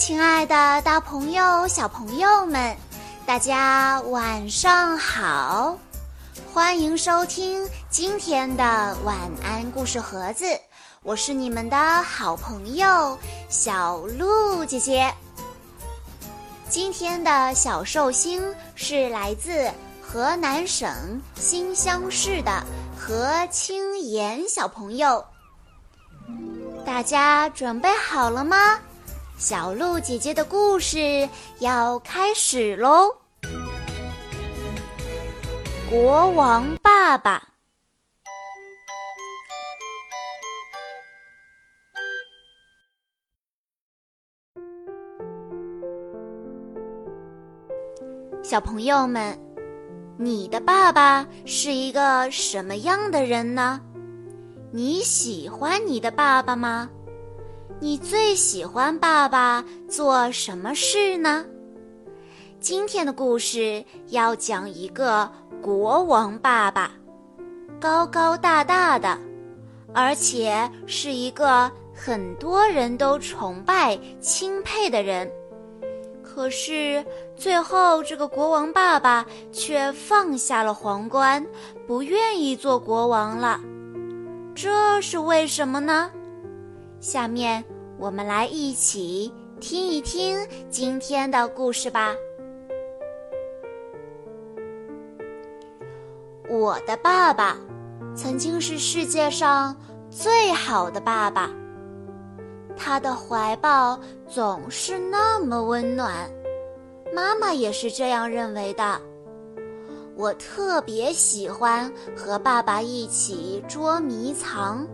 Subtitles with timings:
[0.00, 2.74] 亲爱的，大朋友、小朋友们，
[3.26, 5.76] 大家晚上好！
[6.54, 10.46] 欢迎收听今天的晚安故事盒子，
[11.02, 13.18] 我是你们的好朋友
[13.50, 15.12] 小鹿姐姐。
[16.70, 18.42] 今天的小寿星
[18.74, 22.64] 是来自河南省新乡市的
[22.98, 25.22] 何清妍小朋友，
[26.86, 28.78] 大家准备好了吗？
[29.40, 31.26] 小鹿姐姐的故事
[31.60, 33.10] 要开始喽！
[35.88, 37.42] 国王爸爸，
[48.42, 49.40] 小朋友们，
[50.18, 53.80] 你的爸爸是一个什么样的人呢？
[54.70, 56.90] 你喜欢你的爸爸吗？
[57.82, 61.46] 你最喜欢爸爸做什么事呢？
[62.60, 65.26] 今天的故事要讲一个
[65.62, 66.90] 国王爸爸，
[67.80, 69.18] 高高大大的，
[69.94, 75.26] 而且是一个很多人都崇拜钦佩的人。
[76.22, 77.02] 可是
[77.34, 81.42] 最后，这个国王爸爸却放下了皇冠，
[81.86, 83.58] 不愿意做国王了。
[84.54, 86.10] 这是为什么呢？
[87.00, 87.64] 下面
[87.98, 92.14] 我们来一起听一听今天的故事吧。
[96.46, 97.56] 我的爸爸
[98.14, 99.74] 曾经是世界上
[100.10, 101.50] 最好的爸爸，
[102.76, 106.30] 他的怀抱总是那么温暖，
[107.14, 109.00] 妈妈也是这样认为的。
[110.16, 114.86] 我特别喜欢和爸爸一起捉迷藏。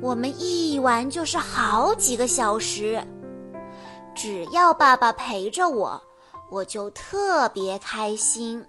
[0.00, 3.02] 我们一玩就是好几个小时，
[4.14, 6.00] 只要爸爸陪着我，
[6.50, 8.64] 我就特别开心。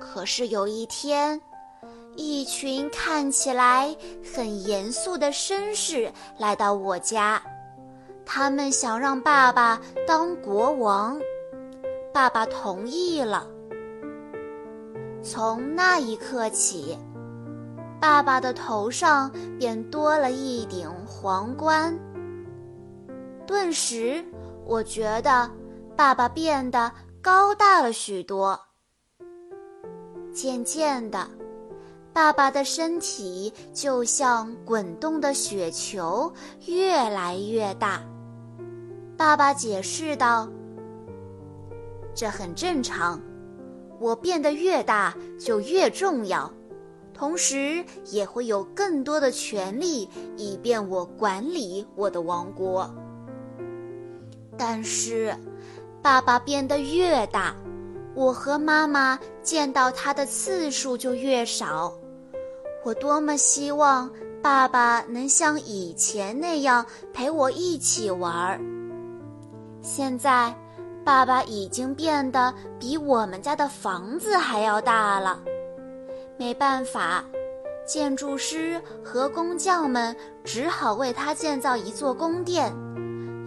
[0.00, 1.40] 可是有一天，
[2.16, 3.94] 一群看起来
[4.34, 7.40] 很严肃的绅士来到我家，
[8.24, 11.20] 他们想让爸爸当国王，
[12.12, 13.46] 爸爸同意了。
[15.22, 16.98] 从那一刻起。
[18.06, 21.98] 爸爸的头上便多了一顶皇冠。
[23.46, 24.22] 顿时，
[24.66, 25.50] 我觉得
[25.96, 26.92] 爸爸变得
[27.22, 28.60] 高大了许多。
[30.34, 31.26] 渐渐的，
[32.12, 36.30] 爸爸的身体就像滚动的雪球，
[36.66, 38.02] 越来越大。
[39.16, 40.46] 爸爸解释道
[42.14, 43.18] ：“这很正常，
[43.98, 46.52] 我变得越大就越重要。”
[47.14, 52.92] 同时也会有更多的权利，以便我管理我的王国。
[54.58, 55.34] 但是，
[56.02, 57.54] 爸爸变得越大，
[58.14, 61.92] 我和妈妈见到他的次数就越少。
[62.84, 64.10] 我多么希望
[64.42, 68.60] 爸爸能像以前那样陪我一起玩儿。
[69.80, 70.54] 现在，
[71.04, 75.42] 爸爸已经变得比我们家的房子还要大了。
[76.44, 77.24] 没办法，
[77.86, 82.70] 建筑师和工匠们只好为他建造一座宫殿，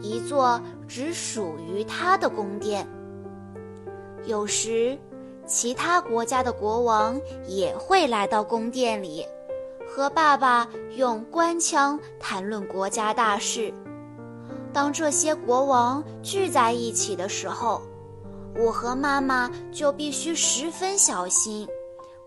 [0.01, 2.87] 一座只属于他的宫殿。
[4.25, 4.97] 有时，
[5.45, 9.23] 其他国家的国王也会来到宫殿里，
[9.87, 13.71] 和爸爸用官腔谈论国家大事。
[14.73, 17.79] 当这些国王聚在一起的时候，
[18.55, 21.67] 我和妈妈就必须十分小心。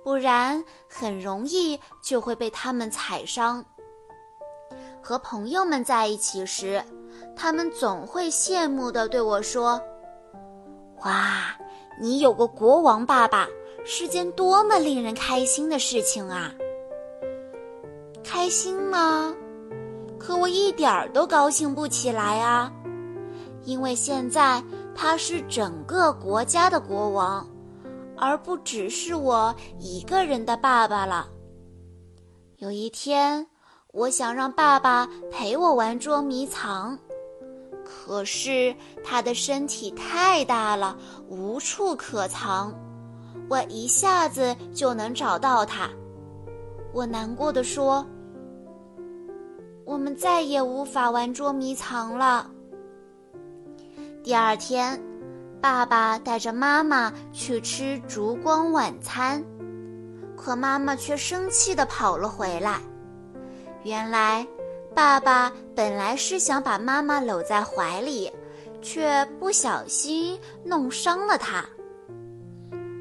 [0.03, 3.65] 不然很容易就会被他们踩伤。
[5.03, 6.83] 和朋友们在一起时，
[7.37, 9.81] 他们总会羡慕地对我说
[11.05, 11.57] ：“哇，
[11.99, 13.49] 你有个国王爸爸，
[13.85, 16.53] 是件多么令人开心的事情啊！”
[18.23, 19.35] 开心吗？
[20.19, 22.71] 可我一点儿都高兴不起来啊，
[23.65, 24.63] 因为现在
[24.95, 27.49] 他是整个国家的国王。
[28.21, 31.27] 而不只是我一个人的爸爸了。
[32.59, 33.47] 有一天，
[33.93, 36.99] 我想让爸爸陪我玩捉迷藏，
[37.83, 40.97] 可是他的身体太大了，
[41.29, 42.75] 无处可藏，
[43.49, 45.89] 我一下子就能找到他。
[46.93, 48.07] 我难过的说
[49.87, 52.51] ：“我们再也无法玩捉迷藏了。”
[54.23, 55.01] 第二天。
[55.61, 59.45] 爸爸带着妈妈去吃烛光晚餐，
[60.37, 62.81] 可妈妈却生气地跑了回来。
[63.83, 64.47] 原来，
[64.95, 68.33] 爸爸本来是想把妈妈搂在怀里，
[68.81, 71.65] 却不小心弄伤了她。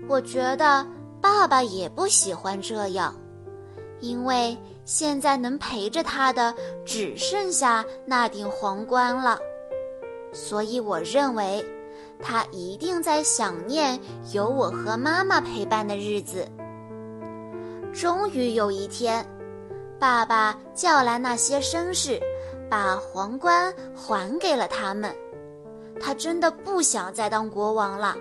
[0.07, 0.85] 我觉得
[1.21, 3.15] 爸爸也不喜欢这样，
[4.01, 6.53] 因为现在能陪着他的
[6.85, 9.37] 只剩下那顶皇冠了，
[10.33, 11.63] 所以我认为
[12.21, 13.99] 他一定在想念
[14.33, 16.47] 有我和妈妈陪伴的日子。
[17.93, 19.25] 终于有一天。
[19.99, 22.21] 爸爸叫来那些绅士，
[22.69, 25.13] 把皇冠还给了他们。
[25.99, 28.15] 他真的不想再当国王了。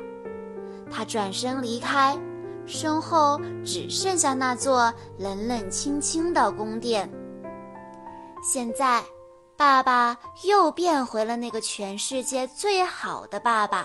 [0.90, 2.18] 他转身离开，
[2.66, 7.08] 身后只剩下那座冷冷清清的宫殿。
[8.42, 9.04] 现在，
[9.58, 13.84] 爸爸又变回了那个全世界最好的爸爸。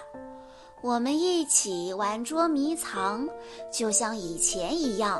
[0.84, 3.28] 我们一起玩捉迷藏，
[3.72, 5.20] 就像以前一样。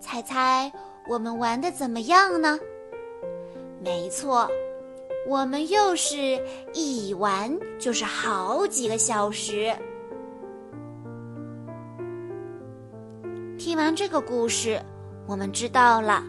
[0.00, 0.72] 猜猜？
[1.06, 2.58] 我们玩的怎么样呢？
[3.82, 4.48] 没错，
[5.28, 6.42] 我们又是
[6.72, 9.76] 一玩就是好几个小时。
[13.58, 14.80] 听完这个故事，
[15.26, 16.24] 我们知道了，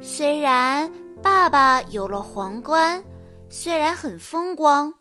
[0.00, 0.88] 虽然
[1.22, 3.02] 爸爸有了皇冠，
[3.48, 4.92] 虽然很风光，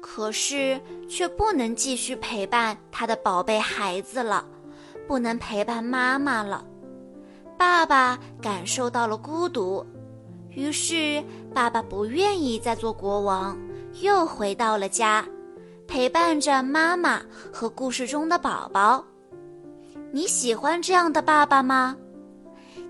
[0.00, 4.44] 可是却不能继续陪伴他的宝贝孩子了，
[5.06, 6.64] 不能陪伴妈妈了。
[7.56, 9.84] 爸爸感受到了孤独，
[10.50, 11.22] 于是
[11.54, 13.58] 爸爸不愿意再做国王，
[14.00, 15.24] 又回到了家，
[15.86, 17.20] 陪伴着妈妈
[17.52, 19.04] 和故事中的宝宝。
[20.12, 21.96] 你喜欢这样的爸爸吗？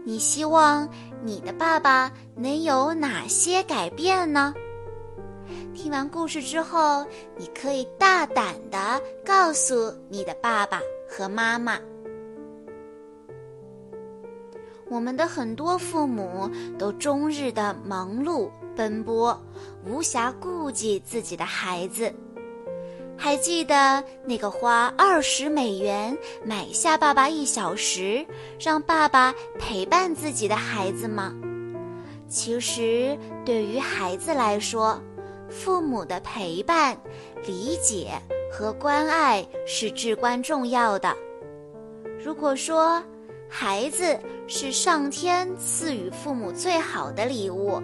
[0.05, 0.88] 你希望
[1.25, 4.55] 你的爸爸能有哪些改变呢？
[5.75, 7.05] 听完故事之后，
[7.37, 11.79] 你可以大胆的告诉你的爸爸和妈妈。
[14.88, 19.38] 我们的很多父母都终日的忙碌奔波，
[19.85, 22.12] 无暇顾及自己的孩子。
[23.20, 28.25] 还记得那个花二十美元买下爸爸一小时，
[28.61, 31.35] 让爸爸陪伴自己的孩子吗？
[32.29, 35.03] 其实，对于孩子来说，
[35.50, 36.97] 父母的陪伴、
[37.44, 38.12] 理解
[38.53, 41.14] 和关爱是至关重要的。
[42.25, 43.03] 如果说，
[43.49, 44.17] 孩子
[44.47, 47.82] 是上天赐予父母最好的礼物，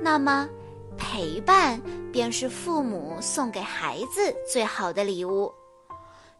[0.00, 0.48] 那么
[0.96, 1.80] 陪伴
[2.12, 5.52] 便是父母送给孩子最好的礼物。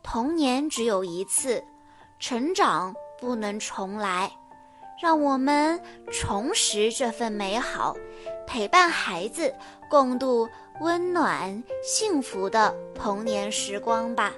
[0.03, 1.63] 童年只有一次，
[2.19, 4.31] 成长不能重来，
[5.03, 5.81] 让我们
[6.11, 7.97] 重拾这份美好，
[8.47, 9.55] 陪伴孩子
[9.91, 10.49] 共度
[10.81, 14.33] 温暖幸福的童年时光吧。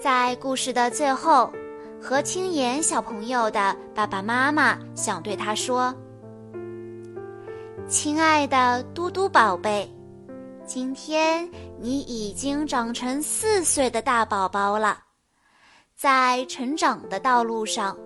[0.00, 1.52] 在故事的最后。
[2.06, 5.94] 何青岩小朋友的爸爸妈妈想对他说
[7.86, 9.88] ：“亲爱的嘟嘟宝贝，
[10.66, 11.48] 今天
[11.78, 14.98] 你已经长成四岁的大宝宝了，
[15.94, 17.96] 在成长的道路上，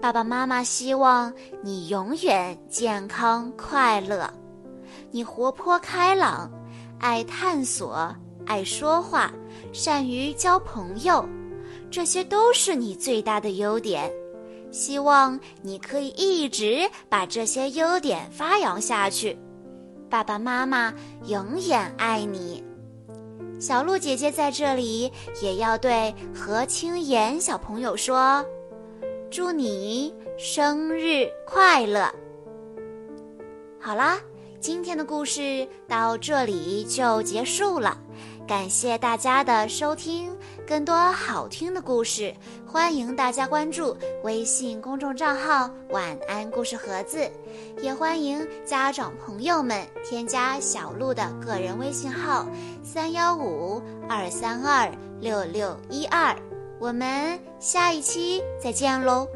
[0.00, 1.30] 爸爸妈妈希望
[1.62, 4.32] 你永远健康快乐。
[5.10, 6.50] 你活泼开朗，
[6.98, 9.30] 爱探索，爱说话，
[9.70, 11.22] 善于交朋友。”
[11.90, 14.10] 这些都是你最大的优点，
[14.70, 19.38] 希望你可以一直把这些优点发扬下去。
[20.08, 20.92] 爸爸妈妈
[21.26, 22.62] 永远爱你。
[23.60, 25.12] 小鹿姐姐在这里
[25.42, 28.44] 也要对何清妍小朋友说
[29.30, 32.10] ：“祝你生日快乐！”
[33.78, 34.18] 好啦，
[34.60, 37.98] 今天的故事到这里就结束了。
[38.48, 40.34] 感谢大家的收听，
[40.70, 42.32] 更多好听的故事，
[42.64, 47.28] 欢迎大家关注微信公众账号“晚安故事盒子”，
[47.82, 52.46] 也欢迎家长朋友们添加小鹿的个人微信号
[52.84, 54.88] 三幺五二三二
[55.20, 56.36] 六六一二，
[56.78, 59.26] 我们下一期再见喽。